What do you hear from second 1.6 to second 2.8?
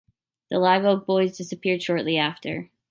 shortly after.